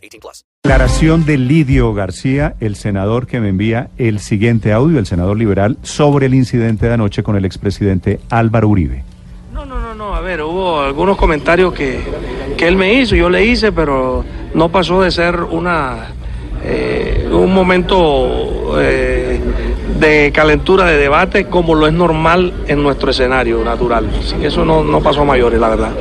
18 0.00 0.20
plus. 0.20 0.44
Declaración 0.64 1.24
de 1.24 1.38
Lidio 1.38 1.92
García, 1.94 2.54
el 2.60 2.76
senador 2.76 3.26
que 3.26 3.40
me 3.40 3.48
envía 3.48 3.90
el 3.98 4.20
siguiente 4.20 4.72
audio, 4.72 4.98
el 4.98 5.06
senador 5.06 5.36
liberal, 5.36 5.78
sobre 5.82 6.26
el 6.26 6.34
incidente 6.34 6.86
de 6.86 6.94
anoche 6.94 7.22
con 7.22 7.36
el 7.36 7.44
expresidente 7.44 8.20
Álvaro 8.30 8.68
Uribe. 8.68 9.04
No, 9.52 9.64
no, 9.64 9.80
no, 9.80 9.94
no. 9.94 10.14
A 10.14 10.20
ver, 10.20 10.42
hubo 10.42 10.80
algunos 10.80 11.16
comentarios 11.16 11.72
que, 11.72 12.00
que 12.56 12.68
él 12.68 12.76
me 12.76 12.94
hizo, 12.94 13.14
yo 13.14 13.28
le 13.30 13.44
hice, 13.44 13.72
pero 13.72 14.24
no 14.54 14.68
pasó 14.68 15.02
de 15.02 15.10
ser 15.10 15.40
una 15.40 16.08
eh, 16.62 17.28
un 17.32 17.54
momento 17.54 18.78
eh, 18.80 19.40
de 19.98 20.32
calentura, 20.32 20.84
de 20.84 20.98
debate, 20.98 21.46
como 21.46 21.74
lo 21.74 21.86
es 21.86 21.92
normal 21.92 22.52
en 22.66 22.82
nuestro 22.82 23.10
escenario 23.10 23.64
natural. 23.64 24.10
Así 24.18 24.36
que 24.36 24.48
eso 24.48 24.64
no, 24.64 24.84
no 24.84 25.00
pasó 25.00 25.22
a 25.22 25.24
mayores, 25.24 25.58
la 25.58 25.68
verdad. 25.68 25.92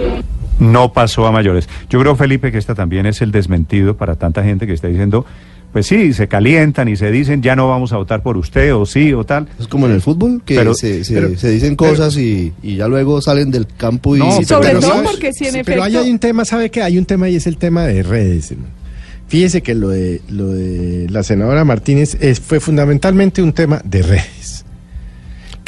No 0.59 0.93
pasó 0.93 1.25
a 1.25 1.31
mayores. 1.31 1.67
Yo 1.89 1.99
creo, 1.99 2.15
Felipe, 2.15 2.51
que 2.51 2.57
esta 2.57 2.75
también 2.75 3.05
es 3.05 3.21
el 3.21 3.31
desmentido 3.31 3.95
para 3.97 4.15
tanta 4.15 4.43
gente 4.43 4.67
que 4.67 4.73
está 4.73 4.87
diciendo, 4.87 5.25
pues 5.71 5.85
sí, 5.85 6.13
se 6.13 6.27
calientan 6.27 6.87
y 6.87 6.95
se 6.95 7.11
dicen, 7.11 7.41
ya 7.41 7.55
no 7.55 7.69
vamos 7.69 7.93
a 7.93 7.97
votar 7.97 8.23
por 8.23 8.37
usted, 8.37 8.73
o 8.75 8.85
sí, 8.85 9.13
o 9.13 9.23
tal. 9.23 9.47
Es 9.59 9.67
como 9.67 9.85
en 9.85 9.93
el 9.93 10.01
fútbol, 10.01 10.41
que 10.45 10.55
Pero- 10.55 10.73
se, 10.73 11.03
se- 11.03 11.13
pero- 11.13 11.37
se 11.37 11.49
dicen 11.51 11.75
cosas 11.75 12.17
y, 12.17 12.53
y 12.63 12.75
ya 12.77 12.87
luego 12.87 13.21
salen 13.21 13.51
del 13.51 13.67
campo 13.67 14.15
y... 14.15 14.19
No, 14.19 14.31
Sí, 14.37 14.45
Sobre 14.45 14.71
todo 14.71 14.81
¿sabes? 14.81 15.09
porque 15.11 15.31
si 15.31 15.45
en 15.45 15.51
Sí, 15.51 15.59
efecto... 15.59 15.71
pero 15.71 15.83
ahí 15.83 15.95
hay 15.95 16.09
un 16.11 16.19
tema, 16.19 16.43
¿sabe 16.43 16.69
qué? 16.71 16.81
Hay 16.81 16.97
un 16.97 17.05
tema 17.05 17.29
y 17.29 17.35
es 17.35 17.45
el 17.47 17.57
tema 17.57 17.85
de 17.85 18.03
redes. 18.03 18.51
hermano. 18.51 18.69
Fíjese 19.27 19.61
que 19.61 19.75
lo 19.75 19.89
de, 19.89 20.21
lo 20.27 20.47
de 20.47 21.05
la 21.11 21.21
senadora 21.21 21.63
Martínez 21.63 22.17
es, 22.19 22.39
fue 22.39 22.59
fundamentalmente 22.59 23.43
un 23.43 23.53
tema 23.53 23.79
de 23.85 24.01
redes. 24.01 24.65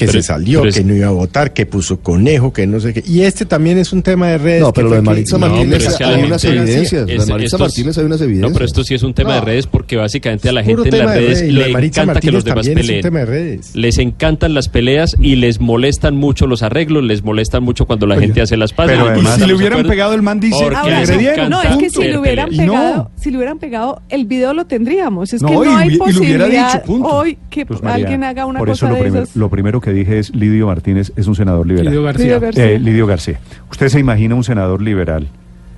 Que 0.02 0.08
Pero- 0.08 0.20
se 0.20 0.28
salió, 0.28 0.66
es- 0.66 0.76
que 0.76 0.84
no 0.84 0.96
iba 0.96 1.08
a 1.10 1.12
votar, 1.12 1.54
que 1.54 1.68
puso 1.68 2.00
conejo, 2.00 2.52
que 2.52 2.66
no 2.66 2.80
sé 2.80 2.92
qué. 2.92 3.04
Y 3.06 3.22
este 3.22 3.46
también 3.46 3.78
es 3.78 3.94
un 3.94 4.02
tema 4.02 4.30
de 4.30 4.40
redes. 4.40 4.62
No, 4.62 4.74
pero 4.74 4.88
que 4.88 4.90
lo 4.90 4.96
de 4.96 5.02
que- 5.04 5.06
Maritza 5.12 5.38
No, 5.38 5.48
Martínez 5.48 5.86
es 5.88 5.96
que 5.96 6.04
hay 6.04 6.24
unas 6.24 6.44
evidencias. 6.44 7.08
Lo 7.08 7.24
de 7.26 7.32
Maritza 7.32 7.58
Martínez 7.60 7.98
hay 8.00 8.06
unas 8.06 8.22
evidencias. 8.22 8.50
No, 8.50 8.54
pero 8.54 8.66
esto 8.66 8.84
sí 8.84 8.96
es 8.96 9.04
un 9.04 9.14
tema 9.14 9.36
de 9.36 9.42
redes 9.42 9.68
porque 9.68 9.98
básicamente 9.98 10.50
a 10.50 10.54
la 10.54 10.64
gente 10.64 10.90
en 10.90 10.98
las 10.98 11.14
de 11.14 11.20
redes 11.20 11.40
redes, 11.42 11.54
le 11.54 11.70
encanta 11.88 12.20
que 12.20 12.32
los 12.32 12.44
demás 12.44 12.66
también 12.66 12.78
es 12.80 12.84
un 12.84 12.88
peleen. 12.88 13.02
tema 13.04 13.20
de 13.20 13.26
redes. 13.28 13.76
Les 13.76 13.98
encantan 14.00 14.56
las 14.56 14.70
peleas 14.70 15.16
y 15.20 15.36
les 15.36 15.60
molestan 15.60 16.16
mucho 16.16 16.48
los 16.48 16.64
arreglos, 16.64 17.04
les 17.04 17.24
molestan 17.24 17.62
mucho 17.62 17.86
cuando 17.86 18.08
la 18.08 18.20
gente 18.20 18.42
hace 18.42 18.58
las 18.58 18.74
paces. 18.74 18.98
pero 18.98 19.10
además- 19.10 19.36
Si 19.40 19.46
le 19.46 19.54
hubieran 19.54 19.86
pegado, 19.86 20.16
el 20.16 20.24
man 20.24 20.40
dice 20.40 20.58
que 20.58 20.70
le 20.72 21.50
no, 21.50 21.62
es 21.62 21.78
que 21.78 21.90
si 21.92 22.04
le 22.06 22.18
hubieran 22.18 22.50
pegado, 22.50 23.12
si 23.18 23.30
le 23.30 23.38
hubieran 23.38 23.60
pegado, 23.60 24.02
el 24.10 24.26
video 24.26 24.56
lo 24.56 24.66
tendríamos. 24.66 25.32
Es 25.34 25.44
que 25.44 25.52
No, 25.54 25.62
hay 25.78 25.96
posibilidad 25.98 26.84
hoy 26.88 27.38
que 27.52 27.66
María, 27.66 27.94
alguien 27.94 28.24
haga 28.24 28.46
una 28.46 28.60
por 28.60 28.70
eso 28.70 28.88
cosa 28.88 28.98
lo, 29.00 29.12
de 29.12 29.28
lo 29.36 29.50
primero 29.50 29.82
que 29.82 29.91
dije 29.94 30.20
es, 30.20 30.34
Lidio 30.36 30.68
Martínez 30.68 31.12
es 31.16 31.28
un 31.28 31.36
senador 31.36 31.66
liberal. 31.68 31.88
Lidio 31.88 32.04
García. 32.04 32.26
Lidio 32.26 32.40
García, 32.42 32.66
Eh, 32.72 32.80
Lidio 32.80 33.08
García. 33.08 33.40
¿Usted 33.70 33.90
se 33.90 34.00
imagina 34.00 34.36
un 34.36 34.44
senador 34.44 34.82
liberal 34.82 35.28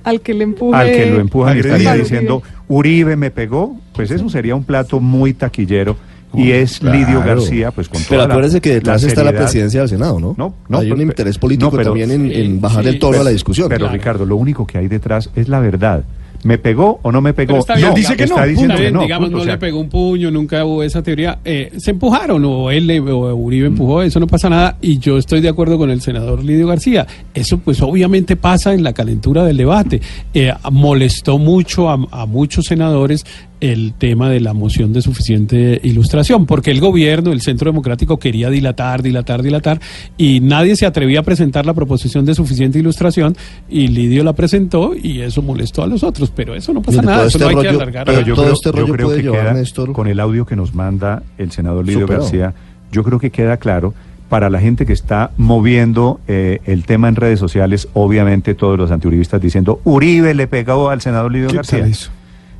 al 0.04 0.20
que 0.20 0.34
le 0.34 0.44
empuje. 0.44 0.76
al 0.76 0.90
que 0.92 1.06
lo 1.10 1.20
empujan 1.20 1.56
y 1.56 1.60
estaría 1.60 1.94
diciendo, 1.94 2.42
Uribe 2.68 3.16
me 3.16 3.30
pegó? 3.30 3.78
Pues 3.94 4.10
eso 4.10 4.28
sería 4.28 4.54
un 4.54 4.64
plato 4.64 5.00
muy 5.00 5.32
taquillero. 5.34 5.96
Y 6.36 6.50
es 6.50 6.82
Lidio. 6.82 7.20
García, 7.24 7.70
pues 7.70 7.88
con 7.88 8.02
Pero 8.02 8.16
toda 8.16 8.26
la- 8.28 8.34
acuérdese 8.34 8.60
que 8.60 8.72
detrás 8.74 9.02
la 9.02 9.08
está 9.08 9.22
la 9.22 9.32
presidencia 9.32 9.80
del 9.80 9.88
Senado, 9.88 10.18
¿no? 10.18 10.34
No, 10.36 10.52
no, 10.68 10.78
Hay 10.78 10.90
un 10.90 11.00
interés 11.00 11.38
político 11.38 11.70
no, 11.70 11.76
pero- 11.76 11.90
también 11.90 12.10
en, 12.10 12.32
en 12.32 12.60
bajar 12.60 12.82
sí, 12.82 12.88
el 12.90 12.98
tono 12.98 13.20
a 13.20 13.24
la 13.24 13.30
discusión. 13.30 13.68
Pero 13.68 13.84
Claro. 13.84 13.92
Ricardo, 13.94 14.26
lo 14.26 14.34
único 14.34 14.66
que 14.66 14.78
hay 14.78 14.88
detrás 14.88 15.30
es 15.36 15.48
la 15.48 15.60
verdad. 15.60 16.02
¿Me 16.44 16.58
pegó 16.58 17.00
o 17.02 17.10
no 17.10 17.20
me 17.20 17.32
pegó? 17.32 17.48
Pero 17.48 17.60
está 17.60 17.74
bien, 17.74 17.88
no, 17.88 17.94
dice 17.94 18.16
que 18.16 18.26
no. 18.26 18.34
está 18.34 18.46
diciendo 18.46 18.74
punto. 18.74 18.86
que 18.86 18.92
no. 18.92 19.02
digamos, 19.02 19.26
punto, 19.28 19.36
no 19.38 19.42
o 19.42 19.44
sea, 19.46 19.54
le 19.54 19.58
pegó 19.58 19.80
un 19.80 19.88
puño, 19.88 20.30
nunca 20.30 20.64
hubo 20.64 20.82
esa 20.82 21.02
teoría. 21.02 21.38
Eh, 21.44 21.72
se 21.78 21.92
empujaron, 21.92 22.44
o 22.44 22.70
él 22.70 22.90
o 23.00 23.34
Uribe 23.34 23.66
empujó, 23.66 24.02
eso 24.02 24.20
no 24.20 24.26
pasa 24.26 24.50
nada. 24.50 24.76
Y 24.80 24.98
yo 24.98 25.16
estoy 25.16 25.40
de 25.40 25.48
acuerdo 25.48 25.78
con 25.78 25.90
el 25.90 26.02
senador 26.02 26.44
Lidio 26.44 26.66
García. 26.66 27.06
Eso, 27.32 27.58
pues, 27.58 27.80
obviamente 27.80 28.36
pasa 28.36 28.74
en 28.74 28.82
la 28.82 28.92
calentura 28.92 29.42
del 29.44 29.56
debate. 29.56 30.02
Eh, 30.34 30.52
molestó 30.70 31.38
mucho 31.38 31.88
a, 31.88 31.98
a 32.10 32.26
muchos 32.26 32.66
senadores 32.66 33.24
el 33.60 33.94
tema 33.94 34.28
de 34.28 34.40
la 34.40 34.52
moción 34.52 34.92
de 34.92 35.02
suficiente 35.02 35.80
ilustración, 35.82 36.46
porque 36.46 36.70
el 36.70 36.80
gobierno, 36.80 37.32
el 37.32 37.40
Centro 37.40 37.70
Democrático 37.70 38.18
quería 38.18 38.50
dilatar, 38.50 39.02
dilatar, 39.02 39.42
dilatar, 39.42 39.80
y 40.16 40.40
nadie 40.40 40.76
se 40.76 40.86
atrevía 40.86 41.20
a 41.20 41.22
presentar 41.22 41.64
la 41.64 41.74
proposición 41.74 42.24
de 42.24 42.34
suficiente 42.34 42.78
ilustración, 42.78 43.36
y 43.68 43.88
Lidio 43.88 44.24
la 44.24 44.32
presentó, 44.32 44.94
y 44.94 45.20
eso 45.20 45.42
molestó 45.42 45.82
a 45.82 45.86
los 45.86 46.02
otros, 46.02 46.30
pero 46.30 46.54
eso 46.54 46.72
no 46.72 46.82
pasa 46.82 47.00
Mire, 47.00 47.12
nada, 47.12 47.26
eso 47.26 47.38
este 47.38 47.52
no 47.52 47.58
hay 47.58 47.64
que 47.64 47.70
alargar. 47.70 48.06
Pero 48.06 48.20
yo 48.20 48.34
todo 48.34 48.44
creo, 48.44 48.54
este 48.54 48.70
yo 48.70 48.86
creo 48.86 49.06
puede 49.06 49.18
que 49.18 49.22
llevar, 49.24 49.42
queda, 49.42 49.54
Néstor. 49.54 49.92
con 49.92 50.08
el 50.08 50.20
audio 50.20 50.44
que 50.46 50.56
nos 50.56 50.74
manda 50.74 51.22
el 51.38 51.50
senador 51.50 51.86
Lidio. 51.86 52.06
García, 52.06 52.54
yo 52.92 53.02
creo 53.02 53.18
que 53.18 53.30
queda 53.30 53.56
claro 53.56 53.94
para 54.28 54.50
la 54.50 54.60
gente 54.60 54.86
que 54.86 54.92
está 54.92 55.30
moviendo 55.36 56.20
eh, 56.26 56.60
el 56.64 56.84
tema 56.84 57.08
en 57.08 57.16
redes 57.16 57.38
sociales, 57.38 57.88
obviamente 57.94 58.54
todos 58.54 58.78
los 58.78 58.90
antiuribistas 58.90 59.40
diciendo 59.40 59.80
Uribe 59.84 60.34
le 60.34 60.46
pegó 60.46 60.90
al 60.90 61.00
senador 61.00 61.30
Lidio 61.30 61.48
¿Qué 61.48 61.56
García. 61.56 61.80
tal 61.80 61.90
eso? 61.90 62.10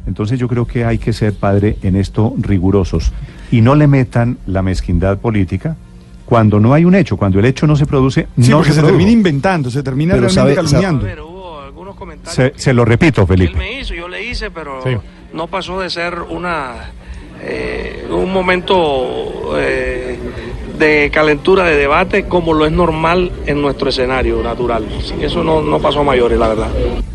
Entonces 0.06 0.38
yo 0.38 0.48
creo 0.48 0.66
que 0.66 0.84
hay 0.84 0.98
que 0.98 1.12
ser 1.12 1.32
padre 1.34 1.76
en 1.82 1.96
esto 1.96 2.34
rigurosos 2.38 3.12
y 3.50 3.60
no 3.60 3.74
le 3.74 3.86
metan 3.86 4.38
la 4.46 4.62
mezquindad 4.62 5.18
política 5.18 5.76
cuando 6.26 6.58
no 6.60 6.72
hay 6.74 6.84
un 6.84 6.94
hecho, 6.94 7.16
cuando 7.16 7.38
el 7.38 7.44
hecho 7.44 7.66
no 7.66 7.76
se 7.76 7.86
produce, 7.86 8.28
Sí, 8.40 8.50
no 8.50 8.58
porque 8.58 8.70
se, 8.72 8.80
produjo. 8.80 8.92
termina 8.96 9.10
inventando, 9.10 9.70
se 9.70 9.82
termina 9.82 10.14
Pero 10.14 10.28
realmente 10.28 10.54
sabe- 10.54 10.68
calumniando. 10.68 11.26
hubo 11.28 11.60
algunos 11.60 11.94
comentarios 11.96 12.34
Se, 12.34 12.52
que- 12.52 12.58
se 12.58 12.72
lo 12.74 12.84
repito, 12.84 13.26
que 13.26 13.34
él 13.34 13.38
Felipe. 13.40 13.58
me 13.58 13.80
hizo, 13.80 13.94
yo 13.94 14.08
le 14.08 14.24
hice, 14.24 14.50
pero 14.50 14.80
Sí. 14.82 14.90
no 15.34 15.46
pasó 15.48 15.80
de 15.80 15.90
ser 15.90 16.18
una 16.28 16.90
eh, 17.46 18.06
un 18.10 18.32
momento 18.32 19.58
eh, 19.58 20.18
de 20.78 21.10
calentura, 21.12 21.64
de 21.64 21.76
debate, 21.76 22.24
como 22.24 22.54
lo 22.54 22.64
es 22.64 22.72
normal 22.72 23.30
en 23.46 23.60
nuestro 23.60 23.90
escenario 23.90 24.42
natural. 24.42 24.86
Eso 25.20 25.44
no, 25.44 25.60
no 25.60 25.78
pasó 25.78 26.00
a 26.00 26.04
mayores, 26.04 26.38
la 26.38 26.48
verdad. 26.48 26.68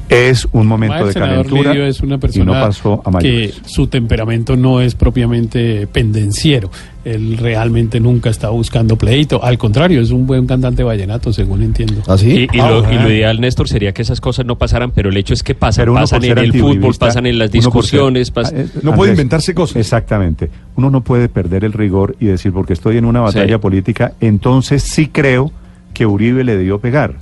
Es 0.09 0.47
un 0.53 0.65
momento 0.65 0.95
Además, 0.95 1.13
de 1.13 1.19
calentura 1.19 1.71
Lidio 1.71 1.85
es 1.85 2.01
una 2.01 2.15
y 2.15 2.17
persona 2.17 2.45
no 2.45 2.51
pasó 2.53 2.93
a 3.05 3.05
que 3.05 3.11
mayores. 3.11 3.61
su 3.67 3.85
temperamento 3.87 4.55
no 4.55 4.81
es 4.81 4.95
propiamente 4.95 5.85
pendenciero. 5.85 6.71
Él 7.05 7.37
realmente 7.37 7.99
nunca 7.99 8.31
está 8.31 8.49
buscando 8.49 8.95
pleito. 8.97 9.43
Al 9.43 9.59
contrario, 9.59 10.01
es 10.01 10.09
un 10.09 10.25
buen 10.25 10.47
cantante 10.47 10.81
vallenato, 10.81 11.31
según 11.31 11.61
entiendo. 11.61 12.01
¿Ah, 12.07 12.17
sí? 12.17 12.47
Y, 12.51 12.57
y 12.57 12.59
Ah, 12.59 12.69
lo, 12.71 12.91
y 12.91 12.95
lo 12.97 13.09
ideal, 13.11 13.39
Néstor, 13.39 13.69
sería 13.69 13.91
que 13.93 14.01
esas 14.01 14.19
cosas 14.19 14.47
no 14.47 14.57
pasaran, 14.57 14.89
pero 14.91 15.09
el 15.09 15.17
hecho 15.17 15.35
es 15.35 15.43
que 15.43 15.53
pasan. 15.53 15.87
En 15.89 16.37
el 16.39 16.53
fútbol, 16.53 16.95
pasan 16.97 17.27
en 17.27 17.37
las 17.37 17.51
ser- 17.51 17.61
discusiones. 17.61 18.33
pas- 18.33 18.47
Ah, 18.51 18.61
eh, 18.61 18.67
No 18.81 18.95
puede 18.95 19.11
inventarse 19.11 19.53
cosas. 19.53 19.75
Exactamente. 19.77 20.49
Uno 20.75 20.89
no 20.89 21.01
puede 21.01 21.29
perder 21.29 21.63
el 21.65 21.73
rigor 21.73 22.15
y 22.19 22.25
decir, 22.25 22.51
porque 22.51 22.73
estoy 22.73 22.97
en 22.97 23.05
una 23.05 23.21
batalla 23.21 23.55
Sí. 23.57 23.61
política, 23.61 24.13
entonces 24.21 24.81
sí 24.81 25.07
creo 25.07 25.51
que 25.93 26.07
Uribe 26.07 26.43
le 26.43 26.57
debió 26.57 26.79
pegar. 26.79 27.15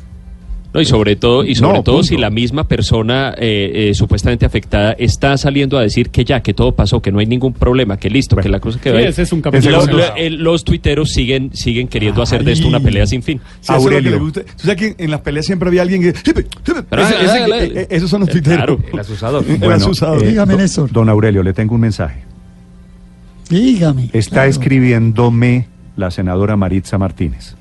No, 0.73 0.81
y 0.81 0.85
sobre 0.85 1.15
todo, 1.15 1.43
y 1.43 1.55
sobre 1.55 1.77
No, 1.77 1.83
todo 1.83 2.03
si 2.03 2.17
la 2.17 2.29
misma 2.29 2.67
persona 2.67 3.33
eh, 3.37 3.89
eh, 3.89 3.93
supuestamente 3.95 4.45
afectada 4.45 4.91
está 4.91 5.35
saliendo 5.37 5.77
a 5.77 5.81
decir 5.81 6.09
que 6.09 6.23
ya, 6.25 6.41
que 6.41 6.53
todo 6.53 6.73
pasó, 6.73 7.01
que 7.01 7.11
no 7.11 7.19
hay 7.19 7.25
ningún 7.25 7.53
problema, 7.53 7.97
que 7.97 8.09
listo, 8.09 8.35
Bueno, 8.35 8.43
que 8.43 8.49
la 8.49 8.59
cosa 8.59 8.79
quedó 8.79 8.95
sí, 8.97 9.03
ahí. 9.03 9.09
ese 9.09 9.21
es 9.23 9.31
un 9.31 9.41
los, 9.41 9.89
eh, 10.17 10.29
los 10.29 10.63
tuiteros 10.65 11.09
siguen, 11.11 11.51
siguen 11.53 11.87
queriendo 11.87 12.21
hacer 12.21 12.43
de 12.43 12.51
esto 12.51 12.67
una 12.67 12.79
pelea 12.81 13.07
sin 13.07 13.23
fin. 13.23 13.39
Sí, 13.61 13.73
eso 13.73 13.77
es 13.77 13.83
lo 13.83 13.89
que 13.89 13.95
Aurelio. 13.95 14.11
le 14.11 14.17
gusta. 14.17 14.41
Tú 14.43 14.67
sabes 14.67 14.75
que 14.77 15.03
en 15.03 15.09
las 15.09 15.21
peleas 15.21 15.45
siempre 15.45 15.69
había 15.69 15.81
alguien 15.81 16.01
que... 16.01 16.13
Pero 16.89 17.01
Ese- 17.01 17.15
hágale, 17.15 17.23
ese- 17.25 17.43
hágale. 17.43 17.87
esos 17.89 18.09
son 18.09 18.19
los 18.21 18.29
tuiteros. 18.29 18.57
Claro, 18.57 18.79
el 18.93 18.99
asusador. 18.99 19.45
El 19.47 19.71
asusador. 19.71 20.23
eh, 20.23 20.27
Dígame, 20.29 20.53
do- 20.53 20.59
Néstor. 20.59 20.91
Don 20.91 21.07
Aurelio, 21.09 21.43
le 21.43 21.53
tengo 21.53 21.75
un 21.75 21.81
mensaje. 21.81 22.21
Dígame. 23.49 24.09
Está 24.13 24.35
claro. 24.35 24.49
escribiéndome 24.49 25.67
la 25.95 26.11
senadora 26.11 26.55
Maritza 26.57 26.97
Martínez 26.97 27.55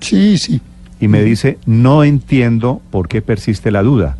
Sí, 0.00 0.36
sí. 0.38 0.60
Y 1.00 1.08
me 1.08 1.22
dice, 1.22 1.58
no 1.66 2.04
entiendo 2.04 2.80
por 2.90 3.08
qué 3.08 3.22
persiste 3.22 3.70
la 3.70 3.82
duda, 3.82 4.16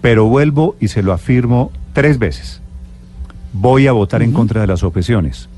pero 0.00 0.24
vuelvo 0.26 0.76
y 0.80 0.88
se 0.88 1.02
lo 1.02 1.12
afirmo 1.12 1.70
tres 1.92 2.18
veces. 2.18 2.60
Voy 3.52 3.86
a 3.86 3.92
votar 3.92 4.22
en 4.22 4.32
contra 4.32 4.60
de 4.60 4.66
las 4.66 4.82
objeciones. 4.82 5.48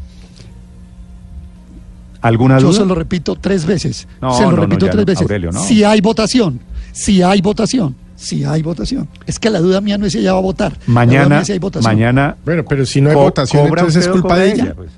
¿Alguna 2.23 2.59
Yo 2.59 2.69
duda? 2.69 2.81
se 2.81 2.85
lo 2.87 2.95
repito 2.95 3.37
tres 3.37 3.65
veces. 3.65 4.07
No, 4.21 4.35
se 4.35 4.43
lo 4.43 4.51
no, 4.51 4.57
no, 4.57 4.62
repito 4.62 4.87
ya 4.87 4.93
tres 4.93 5.03
no, 5.03 5.07
veces. 5.07 5.23
Aurelio, 5.23 5.53
no. 5.53 5.62
Si 5.62 5.83
hay 5.85 6.01
votación, 6.03 6.61
si 6.93 7.23
hay 7.23 7.41
votación, 7.41 7.97
si 8.17 8.45
hay 8.45 8.61
votación. 8.63 9.09
Es 9.27 9.39
que 9.39 9.49
la 9.49 9.61
duda 9.61 9.81
mía 9.81 9.97
no 9.97 10.05
es 10.05 10.13
si 10.13 10.19
ella 10.19 10.35
va 10.35 10.39
a 10.39 10.43
votar. 10.43 10.73
La 10.73 10.77
duda 10.79 10.87
mía 10.87 10.95
Mañana, 10.95 11.41
es 11.41 11.47
si 11.47 11.53
hay 11.55 11.59
votación. 11.59 11.95
mañana 11.95 12.37
Bueno, 12.45 12.65
pero 12.69 12.85
si 12.85 13.01
no 13.01 13.09
hay 13.09 13.17
votación, 13.17 13.69
entonces 13.69 14.05
es 14.05 14.09
culpa 14.09 14.37
de 14.39 14.53
ella. 14.53 14.75
pues. 14.77 14.91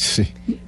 Sí. 0.00 0.22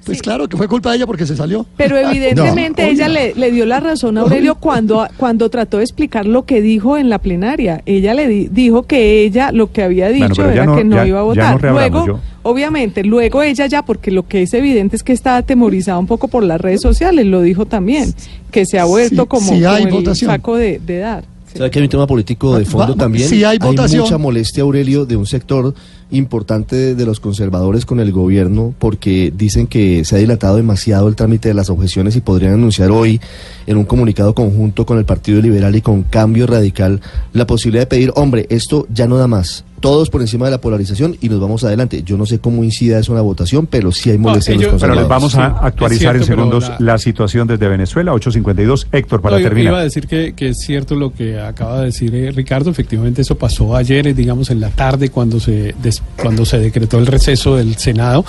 Pues 0.05 0.21
claro 0.21 0.49
que 0.49 0.57
fue 0.57 0.67
culpa 0.67 0.89
de 0.91 0.97
ella 0.97 1.07
porque 1.07 1.25
se 1.25 1.37
salió. 1.37 1.65
Pero 1.77 1.95
evidentemente 2.11 2.83
No, 2.83 2.89
ella 2.89 3.07
le, 3.07 3.33
le 3.33 3.49
dio 3.51 3.65
la 3.65 3.79
razón 3.79 4.17
a 4.17 4.21
Aurelio 4.21 4.55
cuando, 4.55 5.07
cuando 5.15 5.49
trató 5.49 5.77
de 5.77 5.83
explicar 5.83 6.25
lo 6.25 6.43
que 6.45 6.61
dijo 6.61 6.97
en 6.97 7.07
la 7.09 7.17
plenaria. 7.19 7.81
Ella 7.85 8.13
le 8.13 8.27
di- 8.27 8.49
dijo 8.51 8.83
que 8.83 9.23
ella 9.23 9.53
lo 9.53 9.71
que 9.71 9.83
había 9.83 10.09
dicho 10.09 10.33
Bueno, 10.35 10.51
era 10.51 10.65
no- 10.65 10.75
que 10.75 10.83
no 10.83 10.95
ya- 10.97 11.07
iba 11.07 11.19
a 11.21 11.23
votar. 11.23 11.61
luego, 11.63 12.07
yo- 12.07 12.19
obviamente, 12.43 13.05
luego 13.05 13.41
ella 13.41 13.67
ya, 13.67 13.83
porque 13.85 14.11
lo 14.11 14.27
que 14.27 14.41
es 14.41 14.53
evidente 14.53 14.97
es 14.97 15.03
que 15.03 15.13
está 15.13 15.37
atemorizada 15.37 15.97
un 15.97 16.07
poco 16.07 16.27
por 16.27 16.43
las 16.43 16.59
redes 16.59 16.81
sociales, 16.81 17.25
lo 17.25 17.41
dijo 17.41 17.65
también, 17.65 18.13
que 18.51 18.65
se 18.65 18.79
ha 18.79 18.83
vuelto 18.85 19.21
Sí, 19.23 19.27
como, 19.29 19.49
sí 19.53 19.63
hay 19.63 19.85
como 19.85 19.99
el 20.09 20.15
saco 20.17 20.57
de, 20.57 20.79
de 20.79 20.97
dar. 20.97 21.23
Sí. 21.45 21.57
¿Sabe 21.57 21.71
que 21.71 21.79
hay 21.79 21.83
un 21.83 21.89
tema 21.91 22.07
político 22.07 22.57
de 22.57 22.65
fondo 22.65 22.93
Va- 22.93 22.97
también? 22.99 23.29
si 23.29 23.45
hay 23.45 23.57
votación- 23.59 24.01
mucha 24.03 24.17
molestia, 24.17 24.63
Aurelio, 24.63 25.05
de 25.05 25.15
un 25.15 25.25
sector 25.25 25.73
importante 26.11 26.95
de, 26.95 27.05
los 27.05 27.19
conservadores 27.19 27.85
con 27.85 27.99
el 27.99 28.11
gobierno 28.11 28.73
porque 28.77 29.33
dicen 29.35 29.67
que 29.67 30.05
se 30.05 30.15
ha 30.15 30.19
dilatado 30.19 30.57
demasiado 30.57 31.07
el 31.07 31.15
trámite 31.15 31.49
de 31.49 31.55
las 31.55 31.69
objeciones 31.69 32.15
y 32.15 32.21
podrían 32.21 32.53
anunciar 32.53 32.91
hoy 32.91 33.19
en 33.65 33.77
un 33.77 33.85
comunicado 33.85 34.35
conjunto 34.35 34.85
con 34.85 34.97
el 34.97 35.05
Partido 35.05 35.41
Liberal 35.41 35.75
y 35.75 35.81
con 35.81 36.03
Cambio 36.03 36.45
Radical 36.47 37.01
la 37.33 37.47
posibilidad 37.47 37.83
de 37.83 37.87
pedir, 37.87 38.11
hombre, 38.15 38.45
esto 38.49 38.85
ya 38.93 39.07
no 39.07 39.17
da 39.17 39.27
más. 39.27 39.65
Todos 39.81 40.09
por 40.09 40.21
encima 40.21 40.45
de 40.45 40.51
la 40.51 40.61
polarización 40.61 41.17
y 41.21 41.27
nos 41.27 41.41
vamos 41.41 41.63
adelante. 41.65 42.03
Yo 42.03 42.15
no 42.17 42.25
sé 42.25 42.39
cómo 42.39 42.63
incida 42.63 42.99
eso 42.99 43.11
en 43.11 43.17
la 43.17 43.21
votación, 43.23 43.67
pero 43.67 43.91
sí 43.91 44.11
hay 44.11 44.17
molestia 44.17 44.53
ellos- 44.55 44.71
los 44.73 44.81
Pero 44.81 44.95
les 44.95 45.07
vamos 45.07 45.35
a 45.35 45.47
actualizar 45.47 46.15
en 46.15 46.23
segundos 46.23 46.69
la- 46.69 46.77
la... 46.79 46.97
situación 46.97 47.47
desde 47.47 47.67
Venezuela, 47.67 48.13
852. 48.13 48.87
Héctor, 48.91 49.21
para 49.21 49.35
No, 49.35 49.39
yo 49.41 49.47
terminar. 49.47 49.73
Iba 49.73 49.79
a 49.81 49.83
decir 49.83 50.07
que, 50.07 50.33
que 50.33 50.49
es 50.49 50.59
cierto 50.59 50.95
lo 50.95 51.11
que 51.11 51.39
acaba 51.39 51.79
de 51.79 51.87
decir 51.87 52.13
eh, 52.15 52.31
Ricardo. 52.31 52.69
Efectivamente, 52.69 53.21
eso 53.23 53.35
pasó 53.35 53.75
ayer, 53.75 54.07
eh, 54.07 54.13
digamos, 54.13 54.49
en 54.51 54.59
la 54.61 54.69
tarde, 54.69 55.09
cuando 55.09 55.39
se, 55.39 55.73
des- 55.81 56.01
cuando 56.21 56.45
se 56.45 56.59
decretó 56.59 56.99
el 56.99 57.07
receso 57.07 57.55
del 57.55 57.75
Senado. 57.77 58.23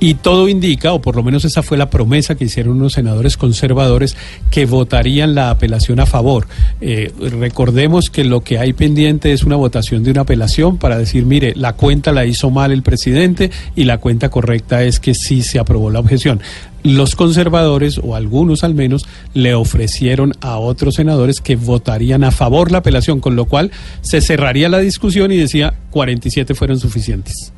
Y 0.00 0.14
todo 0.14 0.48
indica, 0.48 0.92
o 0.92 1.00
por 1.00 1.16
lo 1.16 1.22
menos 1.22 1.44
esa 1.44 1.62
fue 1.62 1.76
la 1.78 1.88
promesa 1.90 2.34
que 2.34 2.44
hicieron 2.46 2.76
unos 2.76 2.94
senadores 2.94 3.36
conservadores, 3.36 4.16
que 4.50 4.66
votarían 4.66 5.34
la 5.34 5.50
apelación 5.50 6.00
a 6.00 6.06
favor. 6.06 6.46
Eh, 6.80 7.12
recordemos 7.40 8.10
que 8.10 8.24
lo 8.24 8.40
que 8.42 8.58
hay 8.58 8.72
pendiente 8.72 9.32
es 9.32 9.44
una 9.44 9.56
votación 9.56 10.02
de 10.02 10.10
una 10.10 10.22
apelación 10.22 10.78
decir, 10.98 11.26
mire, 11.26 11.52
la 11.56 11.74
cuenta 11.74 12.12
la 12.12 12.24
hizo 12.24 12.50
mal 12.50 12.72
el 12.72 12.82
presidente 12.82 13.50
y 13.74 13.84
la 13.84 13.98
cuenta 13.98 14.28
correcta 14.28 14.82
es 14.82 15.00
que 15.00 15.14
sí 15.14 15.42
se 15.42 15.58
aprobó 15.58 15.90
la 15.90 16.00
objeción 16.00 16.40
los 16.84 17.16
conservadores, 17.16 17.98
o 17.98 18.14
algunos 18.14 18.62
al 18.62 18.74
menos, 18.74 19.06
le 19.32 19.54
ofrecieron 19.54 20.34
a 20.40 20.58
otros 20.58 20.96
senadores 20.96 21.40
que 21.40 21.56
votarían 21.56 22.22
a 22.24 22.30
favor 22.30 22.70
la 22.70 22.78
apelación, 22.78 23.20
con 23.20 23.34
lo 23.34 23.46
cual 23.46 23.72
se 24.02 24.20
cerraría 24.20 24.68
la 24.68 24.78
discusión 24.78 25.32
y 25.32 25.38
decía 25.38 25.74
47 25.90 26.54
fueron 26.54 26.78
suficientes. 26.78 27.54